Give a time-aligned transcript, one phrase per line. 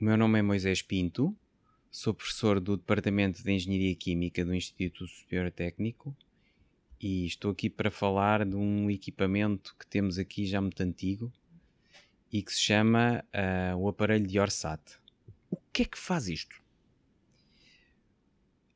[0.00, 1.36] O meu nome é Moisés Pinto,
[1.90, 6.16] sou professor do Departamento de Engenharia Química do Instituto Superior Técnico
[6.98, 11.30] e estou aqui para falar de um equipamento que temos aqui já muito antigo
[12.32, 14.80] e que se chama uh, o aparelho de Orsat.
[15.50, 16.56] O que é que faz isto?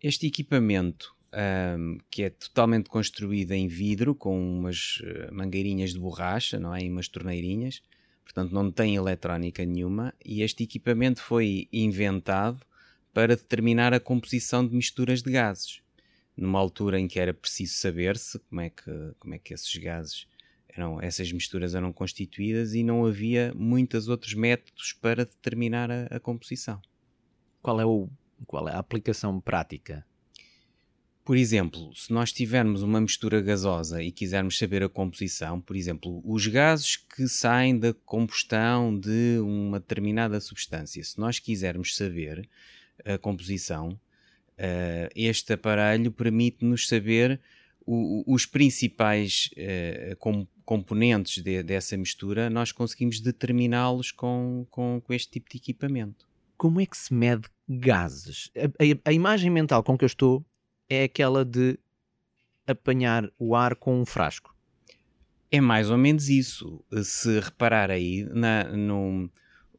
[0.03, 1.17] Este equipamento,
[1.79, 5.01] um, que é totalmente construído em vidro, com umas
[5.33, 6.83] mangueirinhas de borracha, não é?
[6.83, 7.81] E umas torneirinhas,
[8.25, 12.61] portanto não tem eletrónica nenhuma, e este equipamento foi inventado
[13.13, 15.81] para determinar a composição de misturas de gases,
[16.37, 20.27] numa altura em que era preciso saber-se como é que como é que esses gases
[20.69, 26.19] eram, essas misturas eram constituídas e não havia muitos outros métodos para determinar a, a
[26.19, 26.83] composição.
[27.63, 28.09] Qual é o
[28.47, 30.05] qual é a aplicação prática?
[31.25, 36.23] Por exemplo, se nós tivermos uma mistura gasosa e quisermos saber a composição, por exemplo,
[36.23, 42.47] os gases que saem da combustão de uma determinada substância, se nós quisermos saber
[43.07, 47.41] a composição, uh, este aparelho permite-nos saber
[47.87, 49.51] os principais
[50.19, 54.67] com, componentes de, dessa mistura, nós conseguimos determiná-los com
[55.11, 56.27] este tipo de equipamento.
[56.57, 58.51] Como é que se mede gases?
[58.57, 60.43] A, a, a, imagem mental com que eu estou
[60.89, 61.79] é aquela de
[62.67, 64.55] apanhar o ar com um frasco.
[65.51, 66.85] É mais ou menos isso.
[67.03, 69.31] Se reparar aí, na, no,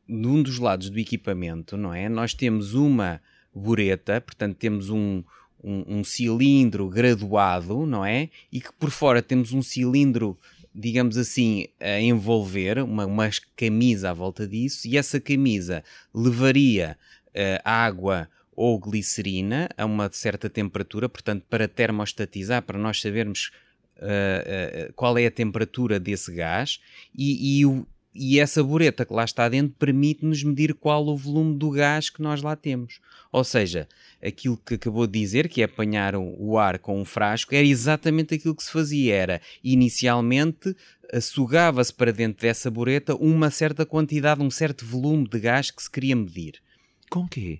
[0.07, 2.07] num dos lados do equipamento, não é?
[2.07, 3.21] Nós temos uma
[3.53, 5.23] bureta, portanto, temos um,
[5.63, 8.29] um, um, cilindro graduado, não é?
[8.51, 10.37] E que por fora temos um cilindro,
[10.73, 15.83] digamos assim, a envolver, uma, uma camisa à volta disso, e essa camisa
[16.13, 16.97] levaria
[17.29, 23.51] uh, água ou glicerina a uma certa temperatura, portanto, para termostatizar, para nós sabermos
[23.97, 26.79] uh, uh, qual é a temperatura desse gás,
[27.13, 31.57] e, e, o, e essa bureta que lá está dentro permite-nos medir qual o volume
[31.57, 32.99] do gás que nós lá temos.
[33.31, 33.89] Ou seja,
[34.23, 38.35] aquilo que acabou de dizer, que é apanhar o ar com um frasco, era exatamente
[38.35, 39.13] aquilo que se fazia.
[39.13, 40.73] Era, inicialmente,
[41.21, 45.91] sugava-se para dentro dessa bureta uma certa quantidade, um certo volume de gás que se
[45.91, 46.61] queria medir.
[47.09, 47.59] Com quê?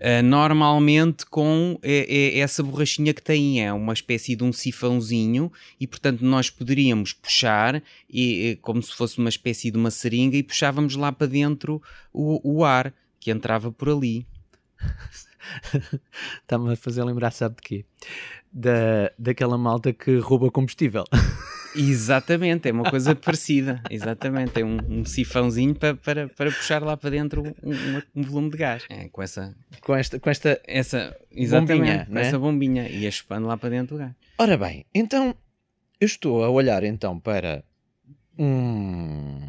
[0.00, 5.52] Uh, normalmente com é, é essa borrachinha que tem, é uma espécie de um sifãozinho
[5.78, 10.42] e portanto nós poderíamos puxar e, como se fosse uma espécie de uma seringa e
[10.42, 11.82] puxávamos lá para dentro
[12.14, 14.26] o, o ar que entrava por ali.
[16.40, 17.84] Está-me a fazer lembrar, sabe de quê?
[18.50, 21.04] Da, daquela malta que rouba combustível.
[21.74, 23.82] Exatamente, é uma coisa parecida.
[23.90, 28.22] Exatamente, é um, um sifãozinho para, para, para puxar lá para dentro um, um, um
[28.22, 28.84] volume de gás.
[28.88, 29.54] É, com essa.
[29.80, 32.06] Com esta, com esta essa, bombinha.
[32.06, 32.22] Com né?
[32.22, 32.88] essa bombinha.
[32.88, 34.12] E espando lá para dentro o gás.
[34.38, 35.34] Ora bem, então
[36.00, 37.62] eu estou a olhar então para
[38.38, 39.40] um.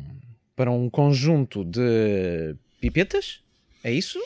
[0.55, 3.41] para um conjunto de pipetas.
[3.83, 4.19] É isso?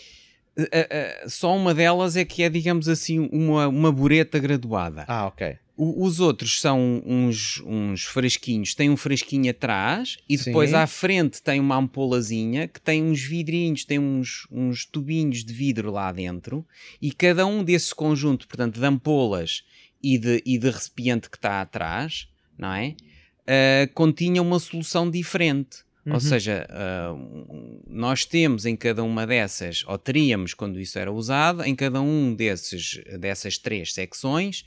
[0.57, 5.03] Uh, uh, só uma delas é que é, digamos assim, uma, uma bureta graduada.
[5.07, 5.57] Ah, ok.
[5.77, 10.75] O, os outros são uns, uns frasquinhos, tem um frasquinho atrás e depois Sim.
[10.77, 15.91] à frente tem uma ampolazinha que tem uns vidrinhos, tem uns, uns tubinhos de vidro
[15.91, 16.65] lá dentro
[17.01, 19.63] e cada um desse conjunto, portanto, de ampolas
[20.01, 22.95] e de, e de recipiente que está atrás, não é?
[23.41, 25.85] Uh, continha uma solução diferente.
[26.05, 26.13] Uhum.
[26.13, 31.63] Ou seja, uh, nós temos em cada uma dessas, ou teríamos quando isso era usado,
[31.63, 34.63] em cada um desses, dessas três secções,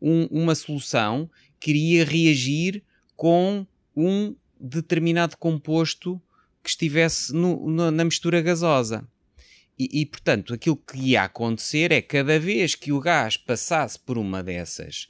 [0.00, 2.82] um, uma solução que iria reagir
[3.16, 3.66] com
[3.96, 6.20] um determinado composto
[6.62, 9.06] que estivesse no, no, na mistura gasosa.
[9.78, 14.18] E, e, portanto, aquilo que ia acontecer é cada vez que o gás passasse por
[14.18, 15.08] uma dessas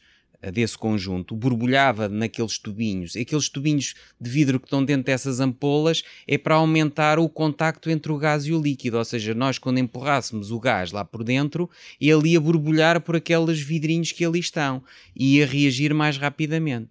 [0.52, 3.16] desse conjunto borbulhava naqueles tubinhos.
[3.16, 8.12] Aqueles tubinhos de vidro que estão dentro dessas ampolas é para aumentar o contacto entre
[8.12, 8.98] o gás e o líquido.
[8.98, 11.68] Ou seja, nós quando empurrássemos o gás lá por dentro,
[12.00, 14.82] ele ia borbulhar por aqueles vidrinhos que ali estão
[15.14, 16.88] e ia reagir mais rapidamente.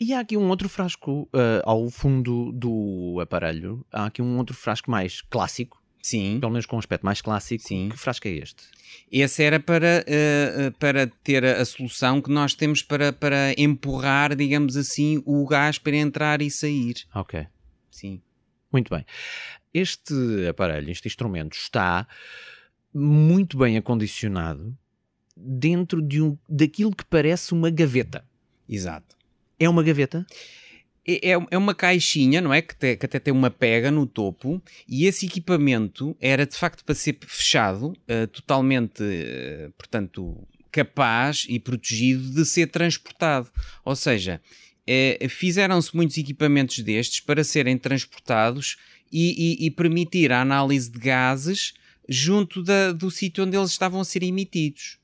[0.00, 3.84] E há aqui um outro frasco uh, ao fundo do aparelho.
[3.90, 5.77] Há aqui um outro frasco mais clássico.
[6.02, 6.38] Sim.
[6.40, 7.62] Pelo menos com um aspecto mais clássico.
[7.62, 7.88] Sim.
[7.90, 8.64] Que frasco é este?
[9.10, 14.76] Esse era para, uh, para ter a solução que nós temos para, para empurrar, digamos
[14.76, 16.94] assim, o gás para entrar e sair.
[17.14, 17.46] Ok.
[17.90, 18.20] Sim.
[18.72, 19.04] Muito bem.
[19.72, 20.14] Este
[20.48, 22.06] aparelho, este instrumento, está
[22.94, 24.76] muito bem acondicionado
[25.36, 28.24] dentro de um, daquilo que parece uma gaveta.
[28.68, 29.16] Exato.
[29.58, 30.26] É uma gaveta?
[31.08, 32.60] É, é, é uma caixinha, não é?
[32.60, 36.84] Que, te, que, até tem uma pega no topo, e esse equipamento era de facto
[36.84, 43.50] para ser fechado, uh, totalmente, uh, portanto, capaz e protegido de ser transportado.
[43.86, 44.38] Ou seja,
[44.86, 48.76] uh, fizeram-se muitos equipamentos destes para serem transportados
[49.10, 51.72] e, e, e permitir a análise de gases
[52.06, 54.98] junto da, do sítio onde eles estavam a ser emitidos.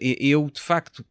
[0.00, 1.04] Eu, de facto,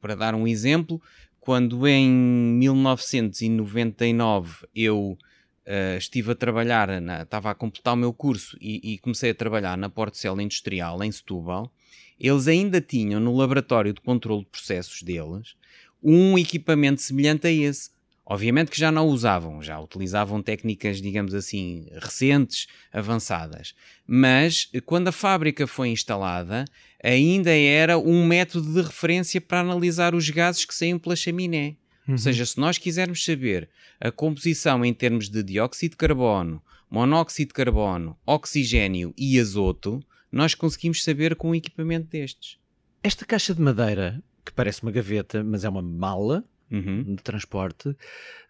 [0.00, 1.00] para dar um exemplo,
[1.46, 5.16] quando em 1999 eu
[5.64, 9.34] uh, estive a trabalhar, na, estava a completar o meu curso e, e comecei a
[9.34, 11.72] trabalhar na Portocela Industrial em Setúbal,
[12.18, 15.54] eles ainda tinham no laboratório de controle de processos deles
[16.02, 17.90] um equipamento semelhante a esse.
[18.28, 23.72] Obviamente que já não usavam, já utilizavam técnicas, digamos assim, recentes, avançadas.
[24.04, 26.64] Mas quando a fábrica foi instalada,
[27.02, 31.76] ainda era um método de referência para analisar os gases que saíam pela chaminé.
[32.08, 32.14] Uhum.
[32.14, 33.68] Ou seja, se nós quisermos saber
[34.00, 40.52] a composição em termos de dióxido de carbono, monóxido de carbono, oxigênio e azoto, nós
[40.52, 42.58] conseguimos saber com um equipamento destes.
[43.04, 47.14] Esta caixa de madeira, que parece uma gaveta, mas é uma mala, uhum.
[47.14, 47.96] de transporte,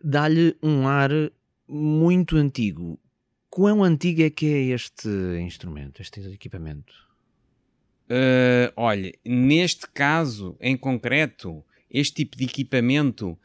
[0.03, 1.11] dá-lhe um ar
[1.69, 2.99] muito antigo.
[3.49, 5.09] Quão antigo é que é este
[5.41, 6.95] instrumento, este equipamento?
[8.09, 13.39] Uh, olha, neste caso em concreto, este tipo de equipamento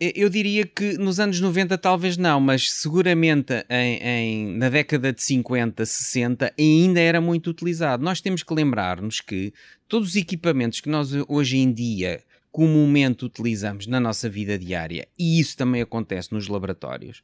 [0.00, 5.22] Eu diria que nos anos 90 talvez não, mas seguramente em, em, na década de
[5.22, 8.02] 50, 60 ainda era muito utilizado.
[8.02, 9.54] Nós temos que lembrar-nos que
[9.86, 12.20] todos os equipamentos que nós hoje em dia
[12.52, 17.22] comumente utilizamos na nossa vida diária, e isso também acontece nos laboratórios,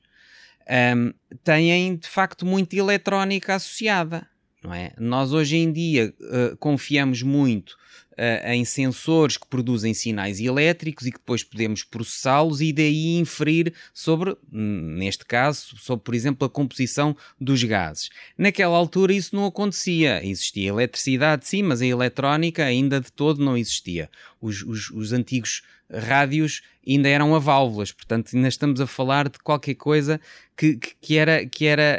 [0.97, 1.13] um,
[1.45, 4.27] têm de facto muita eletrónica associada.
[4.63, 4.93] Não é?
[4.99, 7.77] Nós hoje em dia uh, confiamos muito
[8.13, 13.73] uh, em sensores que produzem sinais elétricos e que depois podemos processá-los e daí inferir
[13.95, 18.11] sobre, neste caso, sobre, por exemplo, a composição dos gases.
[18.37, 20.25] Naquela altura isso não acontecia.
[20.27, 24.11] Existia eletricidade, sim, mas a eletrónica ainda de todo não existia.
[24.41, 29.39] Os, os, os antigos rádios ainda eram a válvulas, portanto ainda estamos a falar de
[29.39, 30.21] qualquer coisa
[30.57, 31.99] que, que, que era, que era,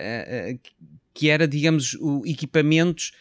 [0.53, 0.59] uh,
[1.19, 3.11] que era digamos, o, equipamentos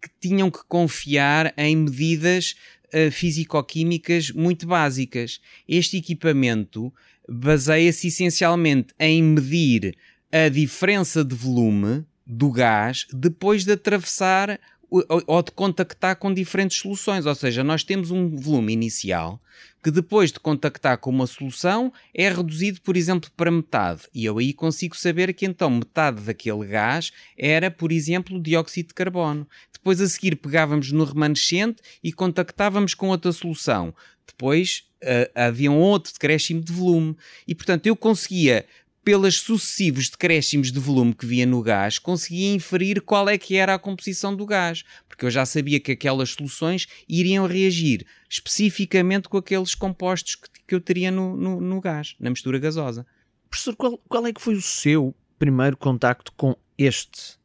[0.00, 2.54] que tinham que confiar em medidas
[2.94, 5.40] uh, físico-químicas muito básicas.
[5.68, 6.94] Este equipamento
[7.28, 9.96] baseia-se essencialmente em medir
[10.30, 14.60] a diferença de volume do gás depois de atravessar
[14.90, 17.26] ou de contactar com diferentes soluções.
[17.26, 19.40] Ou seja, nós temos um volume inicial
[19.82, 24.02] que depois de contactar com uma solução é reduzido, por exemplo, para metade.
[24.14, 28.94] E eu aí consigo saber que então metade daquele gás era, por exemplo, dióxido de
[28.94, 29.46] carbono.
[29.72, 33.94] Depois a seguir pegávamos no remanescente e contactávamos com outra solução.
[34.26, 37.16] Depois uh, havia um outro decréscimo de volume.
[37.46, 38.66] E portanto eu conseguia
[39.08, 43.72] pelos sucessivos decréscimos de volume que via no gás, conseguia inferir qual é que era
[43.72, 49.38] a composição do gás, porque eu já sabia que aquelas soluções iriam reagir especificamente com
[49.38, 53.06] aqueles compostos que, que eu teria no, no, no, gás, na mistura gasosa.
[53.48, 57.38] Professor, qual, qual é que foi o seu primeiro contacto com este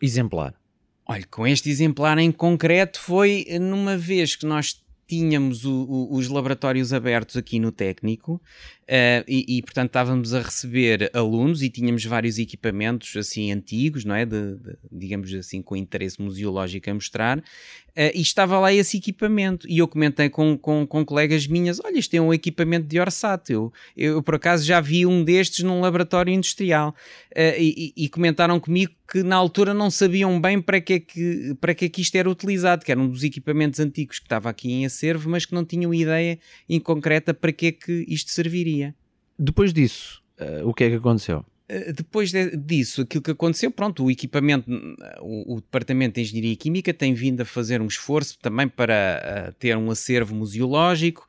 [0.00, 0.54] exemplar?
[1.04, 6.28] Olha, com este exemplar em concreto foi numa vez que nós tínhamos o, o, os
[6.28, 8.40] laboratórios abertos aqui no técnico
[8.86, 14.14] Uh, e, e, portanto estávamos a receber alunos e tínhamos vários equipamentos assim antigos, não
[14.14, 14.24] é?
[14.24, 17.42] De, de, digamos assim, com interesse museológico a mostrar.
[17.96, 19.66] Uh, e estava lá esse equipamento.
[19.66, 23.50] E eu comentei com, com, com colegas minhas: olha, isto é um equipamento de Orsat.
[23.50, 26.94] Eu, eu, por acaso já vi um destes num laboratório industrial.
[27.34, 31.56] Uh, e, e, comentaram comigo que na altura não sabiam bem para que, é que,
[31.58, 34.50] para que é que isto era utilizado, que era um dos equipamentos antigos que estava
[34.50, 36.38] aqui em acervo, mas que não tinham ideia
[36.68, 38.94] em concreta para que é que isto serviria.
[39.38, 41.44] Depois disso, uh, o que é que aconteceu?
[41.70, 44.70] Uh, depois de, disso, aquilo que aconteceu, pronto, o equipamento,
[45.20, 49.52] o, o, Departamento de Engenharia Química tem vindo a fazer um esforço também para uh,
[49.58, 51.26] ter um acervo museológico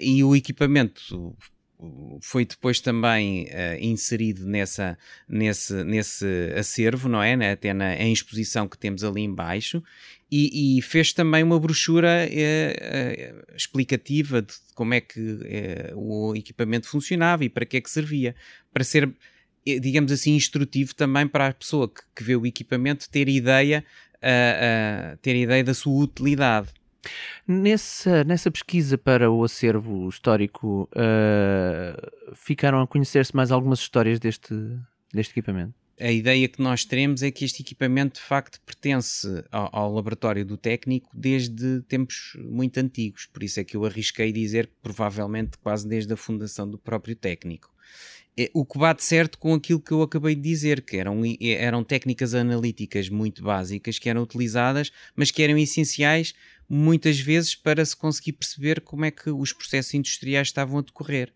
[0.00, 1.36] e o equipamento
[2.20, 4.98] foi depois também uh, inserido nessa,
[5.28, 7.36] nesse, nesse acervo, não é?
[7.36, 7.52] Né?
[7.52, 9.82] Até na em exposição que temos ali embaixo
[10.30, 15.38] e, e fez também uma brochura uh, uh, explicativa de como é que
[15.94, 18.34] o equipamento funcionava e para que é que servia.
[18.72, 19.12] Para ser
[19.64, 23.84] digamos assim, instrutivo também para a pessoa que, que vê o equipamento ter ideia,
[24.16, 26.68] uh, uh, ter ideia da sua utilidade.
[27.46, 34.54] Nessa, nessa pesquisa para o acervo histórico, uh, ficaram a conhecer-se mais algumas histórias deste,
[35.12, 35.74] deste equipamento?
[36.00, 40.46] A ideia que nós teremos é que este equipamento de facto pertence ao, ao, laboratório
[40.46, 45.58] do técnico desde tempos muito antigos, por isso é que eu arrisquei dizer que provavelmente
[45.58, 47.70] quase desde a fundação do próprio técnico.
[48.38, 51.84] É, o que bate certo com aquilo que eu acabei de dizer, que eram, eram
[51.84, 56.32] técnicas analíticas muito básicas que eram utilizadas, mas que eram essenciais
[56.66, 61.34] muitas vezes para se conseguir perceber como é que os processos industriais estavam a decorrer.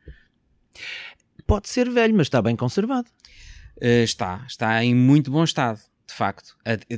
[1.46, 3.08] Pode ser velho, mas está bem conservado.
[3.76, 6.56] Uh, está, está em muito bom estado de facto.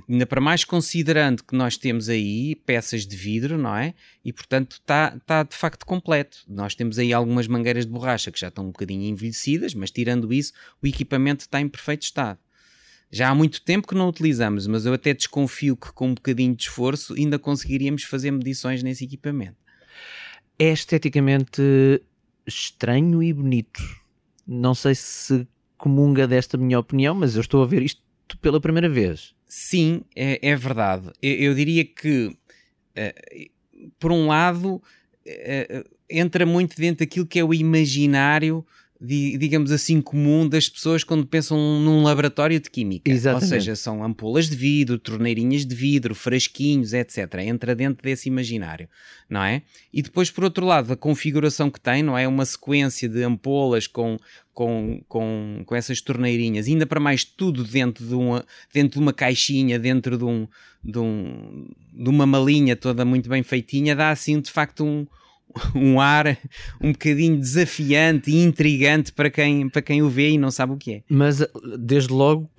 [0.08, 3.94] Ainda para mais considerando que nós temos aí peças de vidro, não é?
[4.24, 6.38] E portanto está tá de facto completo.
[6.48, 10.32] Nós temos aí algumas mangueiras de borracha que já estão um bocadinho envelhecidas, mas tirando
[10.32, 10.52] isso,
[10.82, 12.38] o equipamento está em perfeito estado.
[13.10, 16.54] Já há muito tempo que não utilizamos, mas eu até desconfio que com um bocadinho
[16.54, 19.56] de esforço ainda conseguiríamos fazer medições nesse equipamento.
[20.58, 21.62] É esteticamente
[22.46, 23.80] estranho e bonito.
[24.46, 28.02] Não sei se comunga desta minha opinião, mas eu estou a ver isto
[28.40, 29.34] pela primeira vez.
[29.46, 31.10] Sim, é, é verdade.
[31.22, 33.50] Eu, eu, diria que, uh,
[33.98, 38.66] por um lado, uh, entra muito dentro daquilo que é o imaginário
[39.00, 43.10] digamos assim, comum das pessoas quando pensam num laboratório de química.
[43.10, 43.44] Exatamente.
[43.44, 47.34] Ou seja, são ampolas de vidro, torneirinhas de vidro, frasquinhos, etc.
[47.40, 48.88] Entra dentro desse imaginário,
[49.28, 49.62] não é?
[49.92, 52.26] E depois, por outro lado, a configuração que tem, não é?
[52.26, 54.16] Uma sequência de ampolas com,
[54.54, 59.12] com, com, com essas torneirinhas, ainda para mais tudo dentro de uma, dentro de uma
[59.12, 60.48] caixinha, dentro de, um,
[60.82, 65.06] de, um, de uma malinha toda muito bem feitinha, dá assim de facto um
[65.74, 66.38] um ar
[66.80, 70.76] um bocadinho desafiante e intrigante para quem, para quem o vê e não sabe o
[70.76, 71.02] que é.
[71.08, 71.38] Mas,
[71.78, 72.50] desde logo,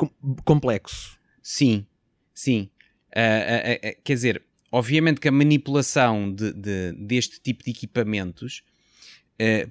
[0.43, 1.17] complexo.
[1.41, 1.85] Sim,
[2.33, 2.69] sim.
[3.15, 8.63] Uh, uh, uh, quer dizer, obviamente que a manipulação de, de deste tipo de equipamentos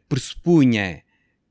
[0.09, 1.03] pressupunha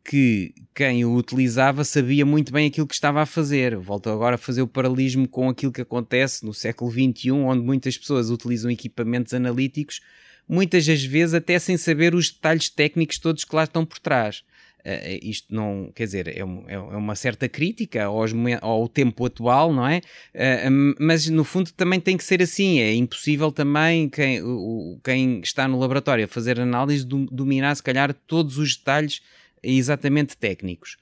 [0.06, 3.76] que quem o utilizava sabia muito bem aquilo que estava a fazer.
[3.76, 7.98] Volto agora a fazer o paralelismo com aquilo que acontece no século XXI, onde muitas
[7.98, 10.00] pessoas utilizam equipamentos analíticos
[10.48, 14.44] muitas das vezes até sem saber os detalhes técnicos todos que lá estão por trás.
[14.86, 19.74] Uh, isto não, quer dizer, é, um, é uma certa crítica aos, ao tempo atual,
[19.74, 19.98] não é?
[20.36, 22.80] Uh, mas no fundo também tem que ser assim.
[22.80, 28.14] É impossível também quem, o, quem está no laboratório a fazer análise dominar, se calhar,
[28.28, 29.22] todos os detalhes
[29.64, 30.98] exatamente técnicos.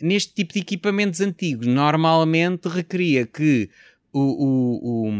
[0.00, 3.70] Neste tipo de equipamentos antigos, normalmente requeria que
[4.12, 5.12] o, o, o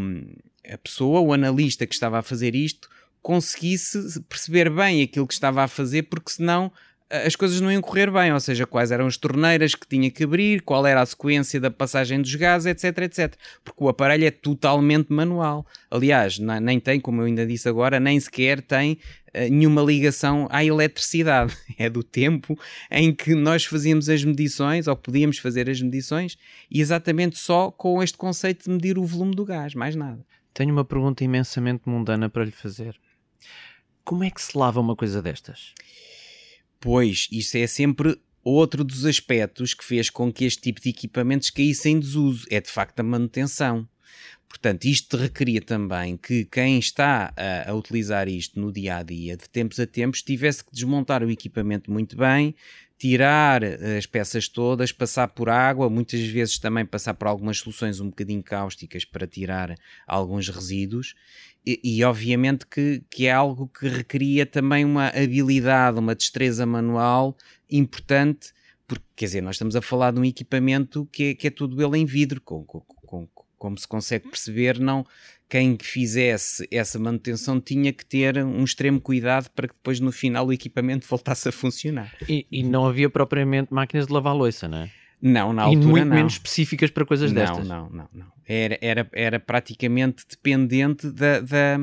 [0.68, 2.88] a pessoa, o analista que estava a fazer isto,
[3.28, 6.72] conseguisse perceber bem aquilo que estava a fazer, porque senão
[7.10, 10.24] as coisas não iam correr bem, ou seja, quais eram as torneiras que tinha que
[10.24, 13.34] abrir, qual era a sequência da passagem dos gases, etc, etc.
[13.62, 15.66] Porque o aparelho é totalmente manual.
[15.90, 20.64] Aliás, nem tem, como eu ainda disse agora, nem sequer tem uh, nenhuma ligação à
[20.64, 21.54] eletricidade.
[21.78, 22.58] É do tempo
[22.90, 26.38] em que nós fazíamos as medições, ou podíamos fazer as medições,
[26.70, 30.24] e exatamente só com este conceito de medir o volume do gás, mais nada.
[30.54, 32.98] Tenho uma pergunta imensamente mundana para lhe fazer.
[34.08, 35.74] Como é que se lava uma coisa destas?
[36.80, 41.50] Pois, isso é sempre outro dos aspectos que fez com que este tipo de equipamentos
[41.50, 42.46] caíssem em desuso.
[42.50, 43.86] É de facto a manutenção.
[44.48, 49.36] Portanto, isto requeria também que quem está a, a, utilizar isto no dia a dia,
[49.36, 52.54] de tempos a tempos, tivesse que desmontar o equipamento muito bem,
[52.96, 58.06] tirar as peças todas, passar por água, muitas vezes também passar por algumas soluções um
[58.06, 59.74] bocadinho cáusticas para tirar
[60.06, 61.14] alguns resíduos
[61.68, 67.36] e, e, obviamente que, que é algo que requeria também uma habilidade, uma destreza manual
[67.70, 68.52] importante,
[68.86, 71.82] porque quer dizer, nós estamos a falar de um equipamento que é, que é tudo
[71.82, 75.04] ele em vidro, com, com, com, como se consegue perceber, não
[75.48, 80.46] quem fizesse essa manutenção tinha que ter um extremo cuidado para que depois no final
[80.46, 82.14] o equipamento voltasse a funcionar.
[82.28, 84.90] E, e não havia propriamente máquinas de lavar louça, não é?
[85.20, 86.16] Não, na altura e muito não.
[86.16, 87.68] menos específicas para coisas não, destas.
[87.68, 88.26] Não, não, não.
[88.46, 91.80] Era, era, era praticamente dependente da, da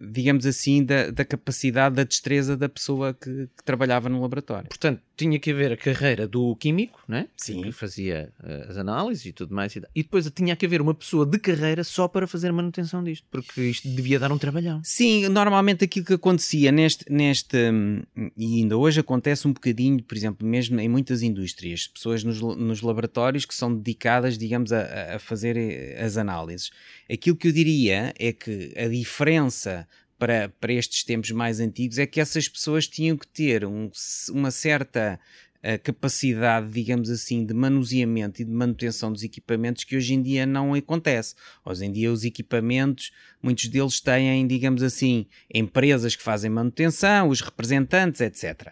[0.00, 4.68] digamos assim, da, da, capacidade, da destreza da pessoa que, que, trabalhava no laboratório.
[4.68, 7.26] Portanto, tinha que haver a carreira do químico, né?
[7.36, 7.62] Sim.
[7.62, 10.94] que fazia uh, as análises e tudo mais, e, e depois tinha que haver uma
[10.94, 14.80] pessoa de carreira só para fazer a manutenção disto, porque isto devia dar um trabalhão.
[14.84, 18.02] Sim, normalmente aquilo que acontecia neste, neste hum,
[18.36, 22.80] e ainda hoje acontece um bocadinho, por exemplo, mesmo em muitas indústrias, pessoas nos, nos
[22.80, 26.70] laboratórios que são dedicadas, digamos, a, a fazer eh, as análises.
[27.10, 29.86] Aquilo que eu diria é que a diferença
[30.18, 33.90] para, para estes tempos mais antigos é que essas pessoas tinham que ter um,
[34.30, 35.18] uma certa
[35.62, 40.46] a capacidade, digamos assim, de manuseamento e de manutenção dos equipamentos que hoje em dia
[40.46, 41.34] não acontece.
[41.64, 43.10] Hoje em dia os equipamentos,
[43.42, 48.68] muitos deles têm, digamos assim, empresas que fazem manutenção, os representantes, etc.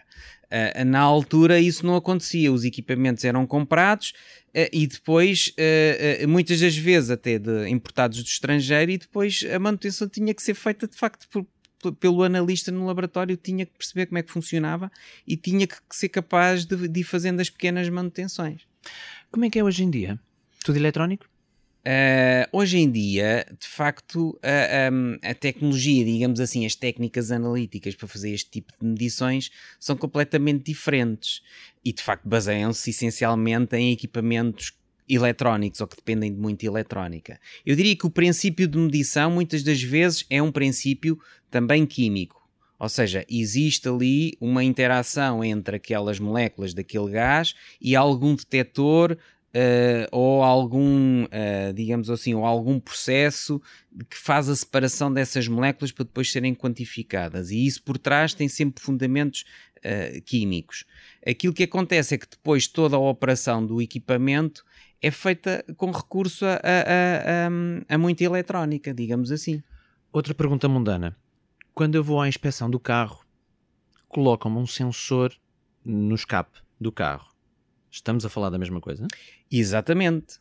[0.47, 4.13] Uh, na altura isso não acontecia, os equipamentos eram comprados
[4.55, 5.53] uh, e depois,
[6.27, 10.53] muitas das vezes até de, importados do estrangeiro, e depois a manutenção tinha que ser
[10.53, 11.45] feita de facto por,
[11.95, 14.91] pelo analista no laboratório, tinha que perceber como é que funcionava
[15.27, 18.61] e tinha que ser capaz de, de ir fazendo as pequenas manutenções.
[19.31, 20.19] Como é que é hoje em dia?
[20.63, 21.29] Tudo eletrónico?
[21.87, 28.09] Uh, hoje em dia, de facto, a, a, tecnologia, digamos assim, as técnicas analíticas para
[28.09, 31.41] fazer este tipo de medições são completamente diferentes
[31.85, 34.73] e, de facto, baseiam-se essencialmente em equipamentos
[35.07, 37.39] eletrónicos ou que dependem de muita eletrónica.
[37.65, 41.17] Eu diria que o princípio de medição, muitas das vezes, é um princípio
[41.49, 42.45] também químico.
[42.77, 49.17] Ou seja, existe ali uma interação entre aquelas moléculas daquele gás e algum detector
[49.55, 53.61] uh, ou algum, uh, digamos assim, ou algum processo
[54.09, 57.51] que faz a separação dessas moléculas para depois serem quantificadas.
[57.51, 59.45] E isso por trás tem sempre fundamentos
[59.77, 60.85] uh, químicos.
[61.25, 64.63] Aquilo que acontece é que depois toda a operação do equipamento
[65.01, 69.61] é feita com recurso a, a, a, a muita eletrónica, digamos assim.
[70.11, 71.15] Outra pergunta mundana.
[71.73, 73.23] Quando eu vou à inspeção do carro,
[74.07, 75.31] colocam-me um sensor
[75.85, 77.36] no escape do carro.
[77.97, 79.07] Estamos a falar da mesma coisa?
[79.51, 80.39] Exatamente.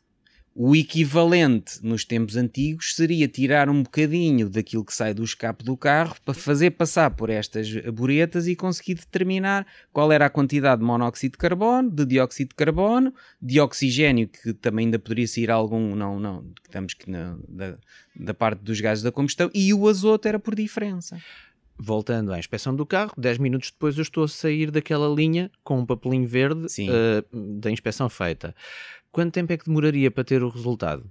[0.59, 5.77] O equivalente nos tempos antigos seria tirar um bocadinho daquilo que sai do escape do
[5.77, 10.87] carro para fazer passar por estas buretas e conseguir determinar qual era a quantidade de
[10.87, 15.95] monóxido de carbono, de dióxido de carbono, de oxigênio, que também ainda poderia sair algum,
[15.95, 17.77] não, não, estamos que na, da,
[18.15, 21.19] da parte dos gases da combustão, e o azoto era por diferença
[21.78, 25.78] voltando à inspeção do carro, 10 minutos depois eu estou a sair daquela linha com
[25.78, 28.54] um papelinho verde uh, da inspeção feita.
[29.11, 31.11] Quanto tempo é que demoraria para ter o resultado?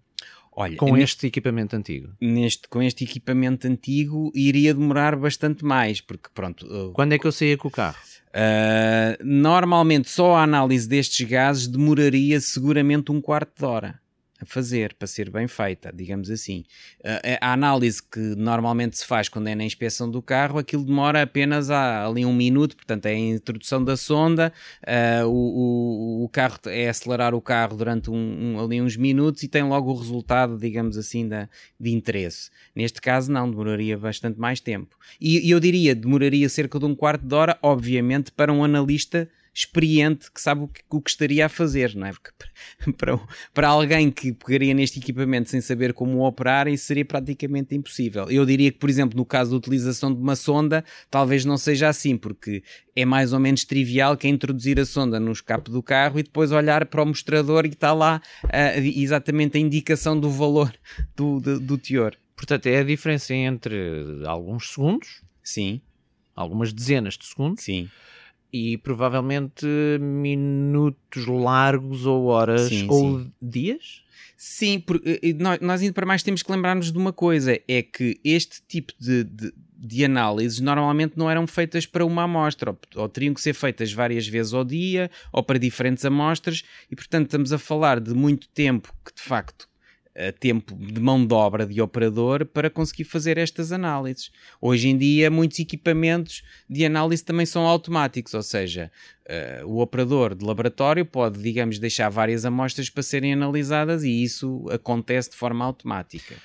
[0.57, 2.13] Olha, com este equipamento antigo?
[2.22, 6.65] Neste, com este equipamento antigo iria demorar bastante mais, porque pronto...
[6.65, 7.97] Uh, Quando é que eu saía com o carro?
[8.30, 14.05] Uh, normalmente só a análise destes gases demoraria seguramente um quarto de hora
[14.41, 16.65] a fazer para ser bem feita, digamos assim.
[17.04, 21.21] A, a, análise que normalmente se faz quando é na inspeção do carro, aquilo demora
[21.21, 24.52] apenas ali um minuto, portanto é a introdução da sonda,
[24.84, 29.43] uh, o, o, o, carro é acelerar o carro durante um, um, ali uns minutos
[29.43, 31.48] e tem logo o resultado, digamos assim, da,
[31.80, 32.50] de interesse.
[32.76, 34.98] Neste caso não, demoraria bastante mais tempo.
[35.19, 39.30] E, e eu diria, demoraria cerca de um quarto de hora, obviamente, para um analista
[39.56, 42.12] experiente que sabe o que, o que estaria a fazer, não é?
[42.12, 42.32] Porque
[42.98, 43.18] para,
[43.54, 48.30] para alguém que pegaria neste equipamento sem saber como operar, isso seria praticamente impossível.
[48.30, 51.88] Eu diria que, por exemplo, no caso da utilização de uma sonda, talvez não seja
[51.88, 52.62] assim, porque
[52.94, 56.24] é mais ou menos trivial que é introduzir a sonda no escape do carro e
[56.24, 60.74] depois olhar para o mostrador e está lá uh, exatamente a indicação do valor
[61.15, 62.13] do, do, do teor.
[62.36, 63.78] Portanto, é a diferença entre
[64.26, 65.22] alguns segundos.
[65.41, 65.80] Sim.
[66.36, 67.63] Algumas dezenas de segundos.
[67.63, 67.89] Sim
[68.56, 69.65] e provavelmente
[70.00, 73.32] minutos largos ou horas sim, ou sim.
[73.41, 74.02] dias?
[74.38, 78.18] Sim, porque nós, nós ainda para mais temos que lembrar-nos de uma coisa: é que
[78.24, 83.10] este tipo de, de, de, análises normalmente não eram feitas para uma amostra, ou, ou,
[83.10, 87.52] teriam que ser feitas várias vezes ao dia, ou para diferentes amostras, e portanto estamos
[87.52, 89.68] a falar de muito tempo que de facto
[90.39, 94.32] tempo de mão de obra de operador para conseguir fazer estas análises.
[94.62, 98.91] Hoje em dia, muitos equipamentos de análise também são automáticos, ou seja,
[99.62, 104.65] uh, o operador de laboratório pode, digamos, deixar várias amostras para serem analisadas e isso
[104.71, 106.36] acontece de forma automática.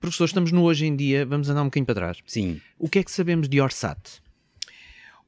[0.00, 2.18] Professor, estamos no hoje em dia, vamos andar um bocadinho para trás.
[2.26, 2.60] Sim.
[2.78, 4.23] O que é que sabemos de Orsat?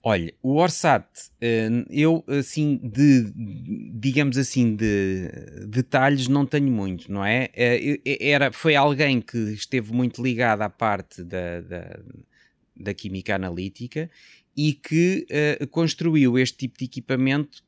[0.08, 1.04] Olha, o Orsat,
[1.40, 3.32] eh, eu assim, de,
[3.92, 5.28] digamos assim, de
[5.66, 7.50] detalhes não tenho muito, não é?
[7.52, 11.98] Eh, era, foi alguém que esteve muito ligado à parte da, da,
[12.76, 14.08] da química analítica
[14.56, 15.26] e que
[15.60, 17.64] uh, construiu este tipo de equipamento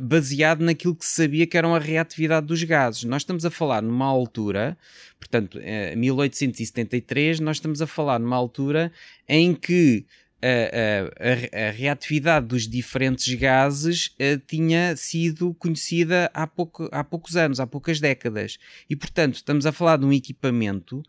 [0.00, 3.02] baseado naquilo que se sabia que era a reatividade dos gases.
[3.02, 4.78] Nós estamos a falar numa altura,
[5.18, 8.92] portanto, em 1873, nós estamos a falar numa altura
[9.26, 10.06] em que
[10.42, 17.36] a, a, a, reatividade dos diferentes gases uh, tinha sido conhecida há, pouco, há poucos
[17.36, 18.58] anos, há poucas décadas.
[18.88, 21.02] E, portanto, estamos a falar de um equipamento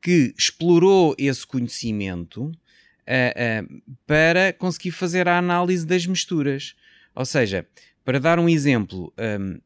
[0.00, 6.74] que explorou esse conhecimento uh, uh, para conseguir fazer a análise das misturas.
[7.14, 7.66] Ou seja,
[8.04, 9.60] para dar um exemplo, um,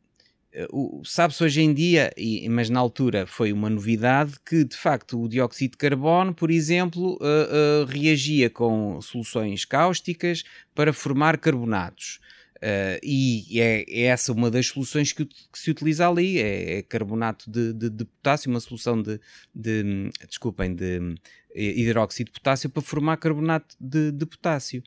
[1.04, 5.28] sabe-se hoje em dia, e, mas na altura foi uma novidade, que de facto o
[5.28, 12.20] dióxido de carbono, por exemplo, uh, uh, reagia com soluções cáusticas para formar carbonatos.
[12.56, 16.82] Uh, e é, é, essa uma das soluções que, que se utiliza ali, é, é
[16.82, 19.20] carbonato de, de, de, potássio, uma solução de,
[19.54, 21.16] de desculpem, de
[21.54, 24.82] hidróxido de potássio para formar carbonato de, de potássio.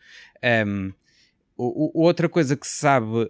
[0.67, 0.91] Um,
[1.61, 3.29] outra coisa que se sabe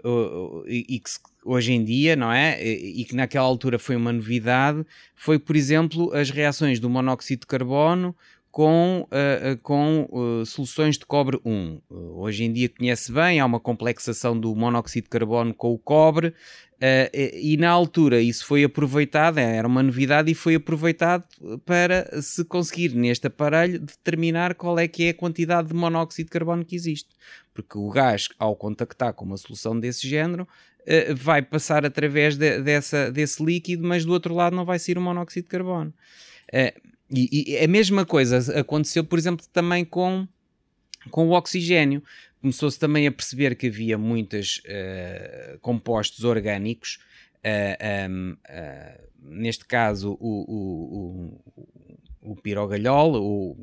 [0.67, 2.63] e que se, hoje em dia, não é?
[2.63, 7.47] E que naquela altura foi uma novidade, foi, por exemplo, as reações do monóxido de
[7.47, 8.15] carbono
[8.51, 11.81] com, uh, com uh, soluções de cobre 1.
[11.89, 15.77] Uh, hoje em dia conhece bem, há uma complexação do monóxido de carbono com o
[15.77, 16.33] cobre,
[16.81, 21.25] e, e na altura isso foi aproveitado, era uma novidade e foi aproveitado
[21.65, 26.31] para se conseguir neste aparelho determinar qual é que é a quantidade de monóxido de
[26.31, 27.09] carbono que existe.
[27.53, 30.47] Porque o gás, ao contactar com uma solução desse género,
[31.17, 35.01] vai passar através de, dessa, desse líquido, mas do outro lado não vai sair o
[35.01, 35.93] monóxido de carbono.
[37.11, 40.27] E, e, a mesma coisa aconteceu, por exemplo, também com,
[41.09, 42.03] com o oxigênio.
[42.41, 46.99] Começou-se também a perceber que havia muitos uh, eh, compostos orgânicos,
[47.43, 51.41] uh, um, uh, eh, neste caso o, o,
[52.21, 53.57] o, o pirogalhol, o,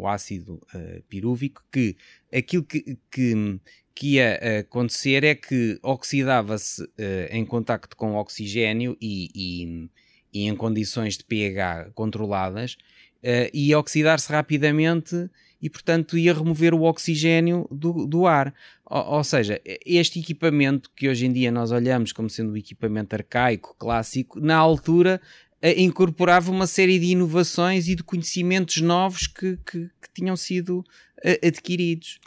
[0.00, 0.60] o ácido
[1.08, 1.96] pirúvico, que
[2.34, 3.60] aquilo que, que,
[3.94, 6.88] que ia acontecer é que oxidava-se
[7.30, 9.90] em contacto com o oxigênio e, e
[10.32, 12.76] e em condições de pH controladas,
[13.22, 18.52] uh, ia oxidar-se rapidamente e, portanto, ia remover o oxigênio do, do ar.
[18.84, 23.14] Ou, ou, seja, este equipamento que hoje em dia nós olhamos como sendo um equipamento
[23.14, 25.20] arcaico, clássico, na altura
[25.62, 30.78] uh, incorporava uma série de inovações e de conhecimentos novos que, que, que tinham sido
[30.78, 32.18] uh, adquiridos.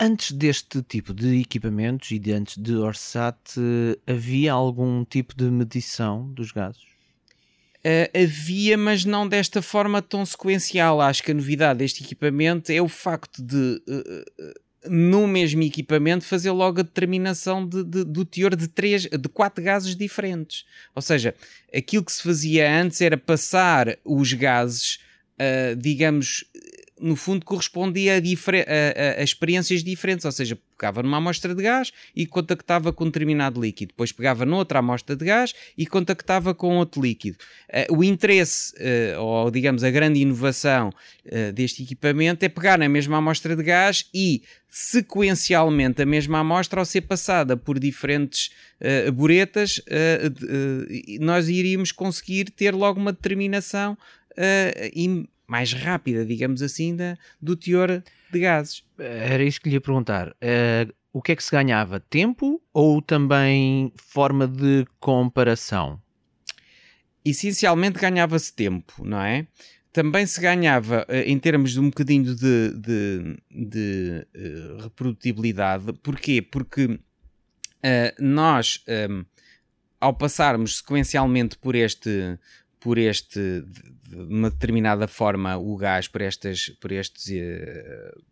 [0.00, 3.38] Antes deste tipo de equipamentos e de antes de Orsat,
[4.04, 6.91] havia algum tipo de medição dos gases?
[7.84, 11.00] Uh, havia, mas não desta forma tão sequencial.
[11.00, 16.50] Acho que a novidade deste equipamento é o facto de, uh, no mesmo equipamento, fazer
[16.52, 20.64] logo a determinação de, de, do teor de, três, de quatro gases diferentes.
[20.94, 21.34] Ou seja,
[21.74, 25.00] aquilo que se fazia antes era passar os gases,
[25.34, 26.44] uh, digamos,
[27.00, 31.92] no fundo correspondia a, a, a, experiências diferentes, ou seja, pegava numa amostra de gás
[32.14, 36.76] e contactava com um determinado líquido, depois pegava noutra amostra de gás e contactava com
[36.78, 37.38] outro líquido.
[37.88, 42.88] Uh, o interesse, uh, ou digamos a grande inovação uh, deste equipamento é pegar na
[42.88, 49.12] mesma amostra de gás e sequencialmente a mesma amostra ao ser passada por diferentes uh,
[49.12, 53.96] buretas, uh, nós iríamos conseguir ter logo uma determinação
[54.32, 58.84] uh, mais rápida, digamos assim, da, do teor de gases.
[58.98, 60.28] Era isso que lhe ia perguntar.
[60.28, 62.00] Uh, o que é que se ganhava?
[62.00, 66.00] Tempo ou também forma de comparação?
[67.24, 69.46] Essencialmente ganhava-se tempo, não é?
[69.92, 75.92] Também se ganhava uh, em termos de um bocadinho de, de, de uh, reprodutibilidade.
[76.02, 76.40] Porquê?
[76.42, 76.98] Porque
[78.20, 79.24] nós, um,
[80.00, 82.38] ao passarmos sequencialmente por este,
[82.82, 83.38] por este,
[84.08, 88.22] de uma determinada forma, o gás por estas, por estes uh,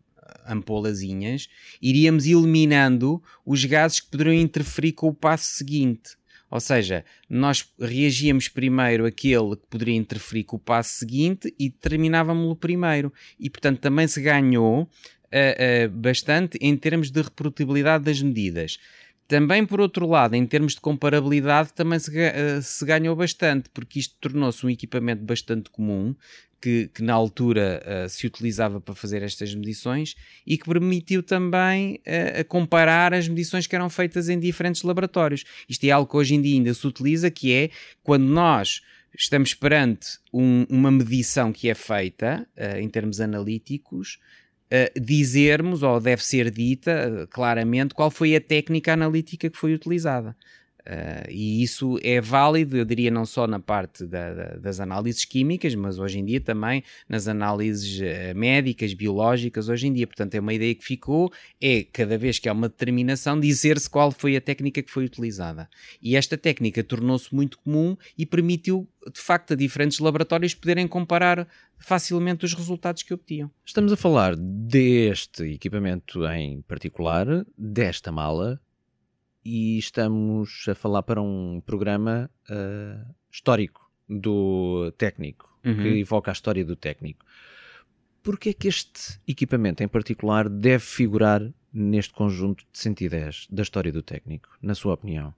[0.45, 1.47] ampolazinhas,
[1.81, 6.17] iríamos eliminando os gases que poderiam interferir com o passo seguinte.
[6.49, 12.57] Ou seja, nós reagíamos primeiro aquele que poderia interferir com o passo seguinte e terminávamos-lo
[12.57, 13.13] primeiro.
[13.39, 18.77] E, portanto, também se ganhou uh, uh, bastante em termos de reprodutibilidade das medidas.
[19.31, 23.97] Também, por outro lado, em termos de comparabilidade, também se, uh, se ganhou bastante, porque
[23.97, 26.13] isto tornou-se um equipamento bastante comum,
[26.61, 32.01] que, que na altura uh, se utilizava para fazer estas medições e que permitiu também
[32.01, 35.45] uh, comparar as medições que eram feitas em diferentes laboratórios.
[35.69, 37.69] Isto é algo que hoje em dia ainda se utiliza, que é
[38.03, 38.81] quando nós
[39.17, 42.45] estamos perante um, uma medição que é feita
[42.77, 44.19] em termos analíticos,
[44.71, 49.73] uh, dizermos, ou deve ser dita uh, claramente, qual foi a técnica analítica que foi
[49.73, 50.35] utilizada.
[50.81, 55.25] Uh, e isso é válido, eu diria, não só na parte da, da, das análises
[55.25, 60.07] químicas, mas hoje em dia também nas análises uh, médicas, biológicas, hoje em dia.
[60.07, 64.11] Portanto, é uma ideia que ficou, é cada vez que há uma determinação, dizer-se qual
[64.11, 65.69] foi a técnica que foi utilizada.
[66.01, 71.47] E esta técnica tornou-se muito comum e permitiu, de facto, a diferentes laboratórios poderem comparar
[71.77, 73.51] facilmente os resultados que obtinham.
[73.65, 78.59] Estamos a falar deste equipamento em particular, desta mala,
[79.43, 85.75] e estamos a falar para um programa uh, histórico do técnico, uhum.
[85.77, 87.25] que evoca a história do técnico.
[88.21, 91.41] Porquê é que este equipamento em particular deve figurar
[91.73, 95.33] neste conjunto de 110 da história do técnico, na sua opinião?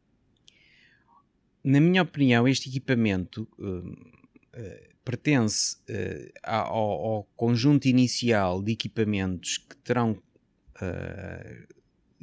[1.63, 5.77] Na minha opinião, este equipamento uh, uh, pertence
[6.43, 10.17] ao, ao, conjunto inicial de equipamentos que terão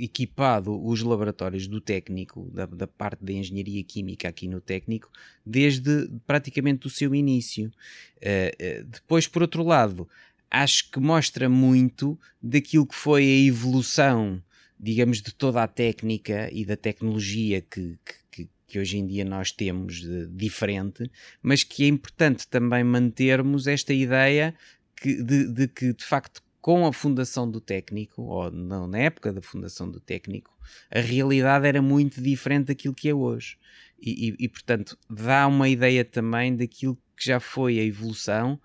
[0.02, 5.10] equipado os laboratórios do técnico, da, da, parte da engenharia química aqui no técnico,
[5.44, 7.70] desde praticamente o seu início.
[8.16, 10.08] Uh, uh, depois, por outro lado,
[10.50, 14.42] acho que mostra muito daquilo que foi a evolução,
[14.78, 17.98] digamos, de toda a técnica e da tecnologia que,
[18.30, 21.10] que, que hoje em dia nós temos de, diferente,
[21.42, 24.54] mas que é importante também mantermos esta ideia
[24.96, 29.32] que, de, de que, de facto, com a fundação do técnico, ou não, na época
[29.32, 30.56] da fundação do técnico,
[30.90, 33.56] a realidade era muito diferente daquilo que é hoje.
[34.00, 38.60] E, e, e, portanto, dá uma ideia também daquilo que já foi a evolução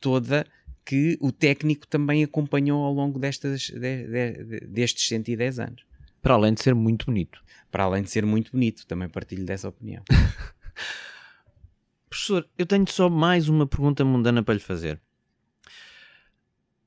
[0.00, 0.46] toda
[0.84, 5.82] que o técnico também acompanhou ao longo destas, de, de, destes 110 anos.
[6.22, 7.40] Para além de ser muito bonito.
[7.70, 10.02] Para além de ser muito bonito, também partilho dessa opinião.
[12.08, 15.00] Professor, eu tenho só mais uma pergunta mundana para lhe fazer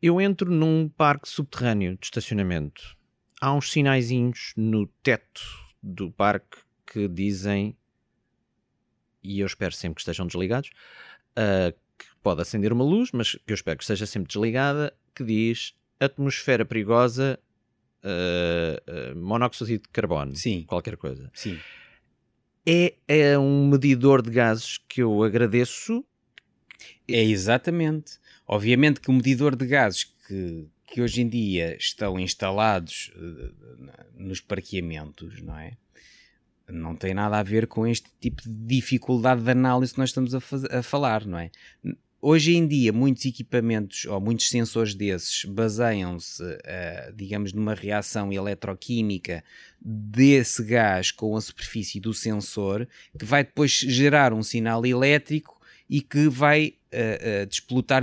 [0.02, 2.98] eu entro num parque subterrâneo de estacionamento.
[3.40, 5.42] Há uns sinaizinhos no teto
[5.82, 7.78] do parque que dizem,
[9.24, 10.70] e eu espero sempre que estejam desligados,
[11.32, 15.24] uh, que pode acender uma luz, mas que eu espero que esteja sempre desligada, que
[15.24, 17.40] diz atmosfera perigosa,
[18.04, 20.64] uh, uh, monóxido de carbono, Sim.
[20.64, 21.30] qualquer coisa.
[21.34, 21.60] Sim.
[22.66, 26.04] É, é um medidor de gases que eu agradeço.
[27.08, 28.20] É exatamente.
[28.52, 33.54] Obviamente que o medidor de gases que, que hoje em dia estão instalados uh,
[34.14, 35.78] nos parqueamentos, não é?
[36.68, 40.36] Não tem nada a ver com este tipo de dificuldade de análise que nós estamos
[40.36, 41.50] a, a falar, não é?
[42.22, 49.46] Hoje em dia, muitos equipamentos ou muitos sensores desses baseiam-se, uh, digamos, numa reação eletroquímica
[49.80, 52.86] desse gás com a superfície do sensor,
[53.18, 55.61] que vai depois gerar um sinal elétrico
[55.92, 57.48] e que vai uh, uh,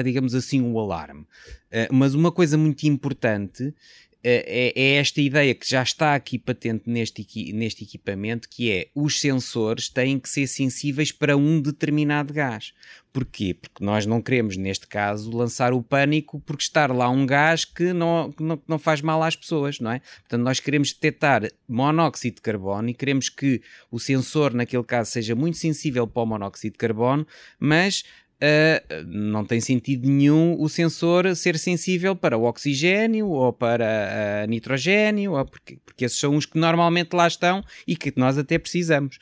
[0.04, 1.22] digamos assim, o alarme.
[1.22, 3.74] Uh, mas uma coisa muito importante
[4.22, 9.20] é, é, esta ideia que já está aqui patente neste, neste equipamento, que é os
[9.20, 12.72] sensores têm que ser sensíveis para um determinado gás.
[13.12, 13.54] Porquê?
[13.54, 17.92] Porque nós não queremos, neste caso, lançar o pânico porque estar lá um gás que
[17.92, 20.00] não, que não, não faz mal às pessoas, não é?
[20.20, 25.34] Portanto, nós queremos detectar monóxido de carbono e queremos que o sensor, naquele caso, seja
[25.34, 27.26] muito sensível para o monóxido de carbono,
[27.58, 28.04] mas
[28.40, 34.48] Uh, não tem sentido nenhum o sensor ser sensível para o oxigênio ou para uh,
[34.48, 38.56] nitrogênio, ou porque, porque esses são os que normalmente lá estão e que nós até
[38.56, 39.18] precisamos.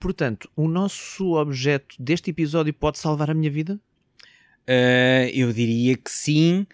[0.00, 3.78] Portanto, o nosso objeto deste episódio pode salvar a minha vida?
[4.66, 6.66] Uh, eu diria que sim,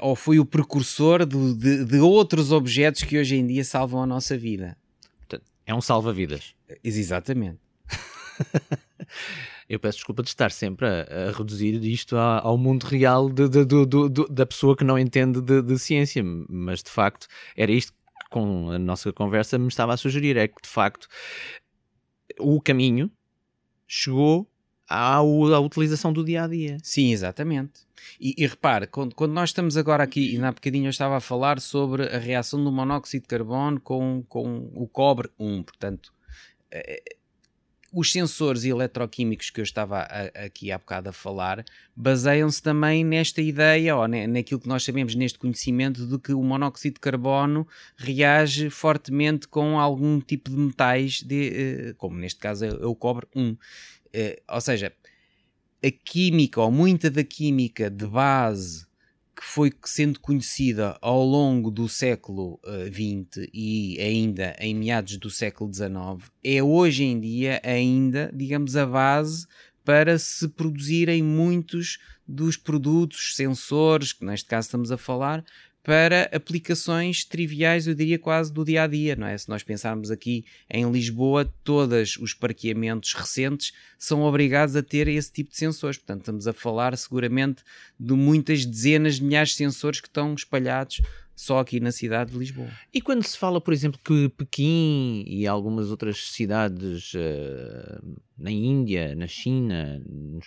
[0.00, 4.06] ou foi o precursor de, de, de outros objetos que hoje em dia salvam a
[4.06, 4.76] nossa vida.
[5.18, 6.52] Portanto, é um salva-vidas.
[6.82, 7.60] Exatamente.
[9.68, 13.64] eu peço desculpa de estar sempre a, a reduzir isto ao mundo real de, de,
[13.64, 13.84] de,
[14.30, 17.26] da pessoa que não entende de, ciência, mas de facto
[17.56, 21.08] era isto que com a nossa conversa me estava a sugerir, é que de facto
[22.38, 23.10] o caminho
[23.86, 24.48] chegou
[24.88, 26.78] à, à utilização do dia a dia.
[26.82, 27.86] Sim, exatamente.
[28.20, 31.20] E, e repare, quando, quando, nós estamos agora aqui, e na bocadinho eu estava a
[31.20, 36.12] falar sobre a reação do monóxido de carbono com, com o cobre 1, portanto,
[36.70, 37.02] eh,
[37.92, 43.40] os sensores eletroquímicos que eu estava a, aqui há bocado a falar baseiam-se também nesta
[43.40, 48.68] ideia, ou naquilo que nós sabemos neste conhecimento de que o monóxido de carbono reage
[48.68, 51.48] fortemente com algum tipo de metais, de,
[51.88, 53.56] eh, como neste caso é, o cobre 1.
[54.12, 54.92] Eh, ou seja,
[55.82, 58.85] a química, ou muita da química de base
[59.48, 65.72] foi sendo conhecida ao longo do século XX eh, e ainda em meados do século
[65.72, 69.46] XIX, é hoje em dia ainda, digamos, a base
[69.84, 75.44] para se produzirem muitos dos produtos, sensores, que neste caso estamos a falar,
[75.86, 79.38] para aplicações triviais, eu diria quase do dia a dia, não é?
[79.38, 85.30] Se nós pensarmos aqui em Lisboa, todos os parqueamentos recentes são obrigados a ter esse
[85.30, 85.96] tipo de sensores.
[85.96, 87.62] Portanto, estamos a falar seguramente
[88.00, 91.00] de muitas dezenas de milhares de sensores que estão espalhados
[91.36, 92.70] só aqui na cidade de Lisboa.
[92.92, 99.14] E quando se fala, por exemplo, que Pequim e algumas outras cidades uh, na Índia,
[99.14, 100.46] na China, nos,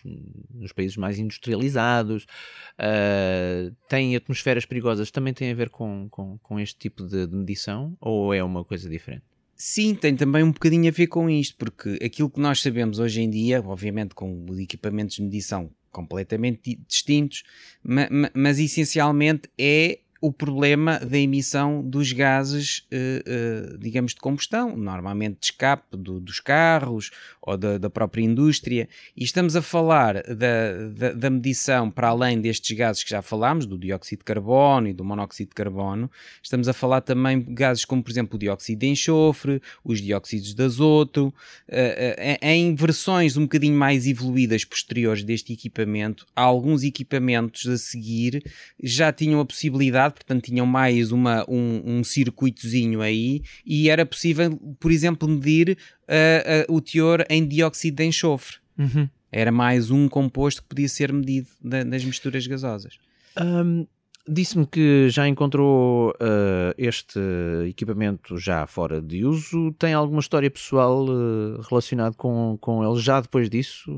[0.52, 6.60] nos países mais industrializados, uh, têm atmosferas perigosas, também tem a ver com, com, com
[6.60, 9.24] este tipo de, de medição ou é uma coisa diferente?
[9.56, 13.22] Sim, tem também um bocadinho a ver com isto, porque aquilo que nós sabemos hoje
[13.22, 17.44] em dia, obviamente com equipamentos de medição completamente distintos,
[17.84, 24.76] mas, mas essencialmente é o problema da emissão dos gases, uh, uh, digamos, de combustão,
[24.76, 27.10] normalmente de escape do, dos carros
[27.42, 28.90] ou da, da, própria indústria.
[29.16, 33.66] E estamos a falar da, da, da, medição para além destes gases que já falámos,
[33.66, 36.12] do dióxido de carbono e do monóxido de carbono,
[36.44, 40.54] estamos a falar também de gases como, por exemplo, o dióxido de enxofre, os dióxidos
[40.54, 47.78] de azoto, uh, em versões um bocadinho mais evoluídas posteriores deste equipamento, alguns equipamentos a
[47.78, 48.44] seguir
[48.84, 54.56] já tinham a possibilidade portanto tinham mais uma, um, um circuitozinho aí e era possível,
[54.80, 58.58] por exemplo, medir uh, uh, o teor em dióxido de enxofre.
[58.78, 59.10] Uhum.
[59.32, 62.98] Era mais um composto que podia ser medido da, nas misturas gasosas.
[63.40, 63.86] Um,
[64.32, 67.20] Disse-me que já encontrou uh, este
[67.68, 69.72] equipamento já fora de uso.
[69.74, 73.92] Tem alguma história pessoal uh, relacionada com, com ele já depois disso?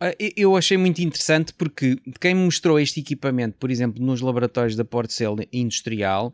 [0.00, 4.84] Ah, eu achei muito interessante porque quem mostrou este equipamento, por exemplo, nos laboratórios da
[4.84, 6.32] Portcel Industrial,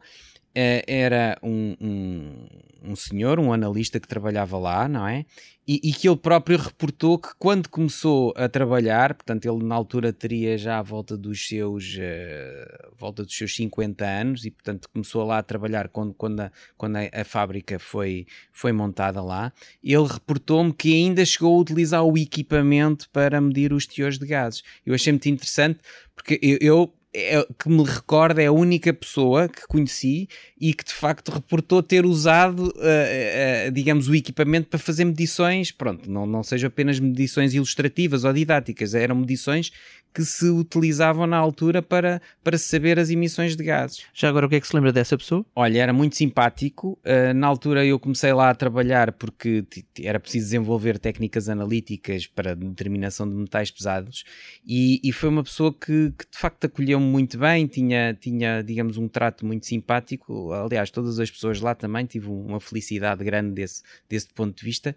[0.55, 5.27] era um, um, um, senhor, um analista que trabalhava lá, não é?
[5.67, 10.13] E, e, que ele próprio reportou que quando começou a trabalhar, portanto ele na altura
[10.13, 15.25] teria já a volta dos seus uh, volta dos seus 50 anos e portanto começou
[15.25, 20.07] lá a trabalhar quando, quando, a, quando a, a fábrica foi, foi montada lá, ele
[20.07, 24.63] reportou-me que ainda chegou a utilizar o equipamento para medir os teores de gases.
[24.85, 25.81] Eu achei muito interessante
[26.15, 30.29] porque eu, eu é, que me recorda é a única pessoa que conheci
[30.61, 35.71] e que de facto reportou ter usado, uh, uh, digamos, o equipamento para fazer medições,
[35.71, 39.71] pronto, não, não sejam apenas medições ilustrativas ou didáticas, eram medições
[40.15, 44.05] que se utilizavam na altura para, para saber as emissões de gases.
[44.15, 45.45] Já agora, o que é que se lembra dessa pessoa?
[45.57, 46.97] Olha, era muito simpático.
[47.05, 49.65] Uh, na altura eu comecei lá a trabalhar porque
[50.01, 54.25] era preciso desenvolver técnicas analíticas para determinação de metais pesados
[54.65, 58.97] e, e foi uma pessoa que, que de facto acolheu-me muito bem, tinha, tinha, digamos,
[58.97, 60.53] um trato muito simpático.
[60.53, 64.95] Aliás, todas as pessoas lá também tive uma felicidade grande desse, desse ponto de vista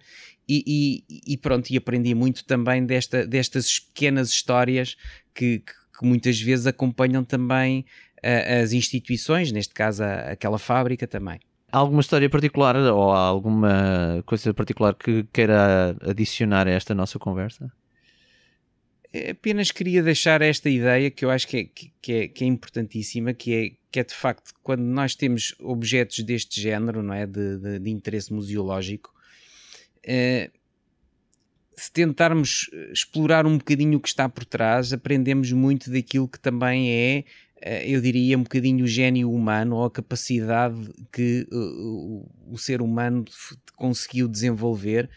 [0.47, 4.95] e, e, e, pronto, e aprendi muito também desta, destas pequenas histórias
[5.33, 7.85] que, que, que muitas vezes acompanham também
[8.23, 11.39] uh, as instituições, neste caso a, aquela fábrica também.
[11.69, 17.69] Há alguma história particular ou alguma coisa particular que queira adicionar a esta nossa conversa?
[19.11, 21.63] É, apenas queria deixar esta ideia que eu acho que é,
[22.01, 26.19] que é, que é importantíssima, que é, que é de facto quando nós temos objetos
[26.19, 29.13] deste género, não é, de, de, de interesse museológico,
[30.07, 30.49] eh,
[31.75, 36.89] se tentarmos explorar um bocadinho o que está por trás, aprendemos muito daquilo que também
[36.91, 37.23] é,
[37.61, 43.25] eh, eu diria, um bocadinho o gênio humano ou a capacidade que o ser humano
[43.75, 45.09] conseguiu desenvolver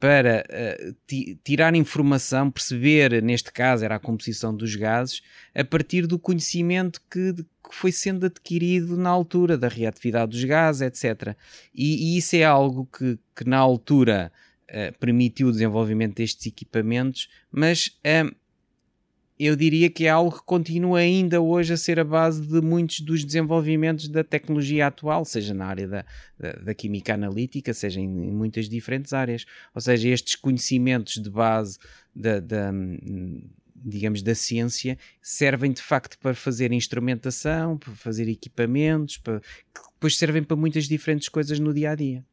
[0.00, 0.96] para uh,
[1.42, 5.22] tirar informação, perceber, neste caso era a composição dos gases,
[5.54, 10.82] a partir do conhecimento que, que foi sendo adquirido na altura da reatividade dos gases,
[10.82, 11.36] etc.
[11.74, 14.32] E, e isso é algo que, que na altura
[14.70, 18.34] uh, permitiu o desenvolvimento destes equipamentos, mas uh,
[19.38, 23.00] eu diria que é algo que continua ainda hoje a ser a base de muitos
[23.00, 26.04] dos desenvolvimentos da tecnologia atual, seja na área da,
[26.38, 29.44] da, da química analítica, seja em, em, muitas diferentes áreas.
[29.74, 31.78] Ou seja, estes conhecimentos de base
[32.14, 32.72] da, da
[33.84, 40.16] digamos, da ciência, servem de facto para fazer instrumentação, para fazer equipamentos, para, que depois
[40.16, 42.24] servem para muitas diferentes coisas no dia a dia.